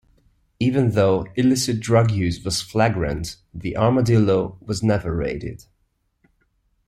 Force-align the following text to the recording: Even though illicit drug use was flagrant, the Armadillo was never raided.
Even 0.59 0.93
though 0.93 1.27
illicit 1.35 1.79
drug 1.79 2.09
use 2.09 2.43
was 2.43 2.59
flagrant, 2.59 3.37
the 3.53 3.77
Armadillo 3.77 4.57
was 4.59 4.81
never 4.81 5.15
raided. 5.15 5.65